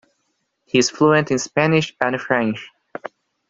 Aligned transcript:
He 0.65 0.79
is 0.79 0.89
fluent 0.89 1.29
in 1.29 1.37
Spanish 1.37 1.95
and 2.01 2.19
French. 2.19 2.69